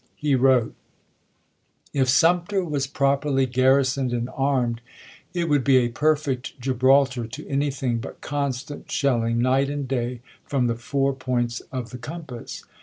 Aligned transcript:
He 0.15 0.33
wrote: 0.33 0.73
If 1.93 2.09
Sumter 2.09 2.63
was 2.65 2.87
properly 2.87 3.45
garrisoned 3.45 4.11
and 4.13 4.31
armed, 4.35 4.81
it 5.35 5.47
would 5.47 5.63
be 5.63 5.77
a 5.77 5.89
perfect 5.89 6.59
Gibraltar 6.59 7.27
to 7.27 7.47
anything 7.47 7.99
but 7.99 8.19
constant 8.19 8.89
shelling 8.89 9.37
night 9.37 9.69
and 9.69 9.87
day 9.87 10.21
from 10.43 10.65
the 10.65 10.73
four 10.73 11.13
points 11.13 11.59
of 11.71 11.91
the 11.91 11.99
com 11.99 12.23
pass. 12.23 12.63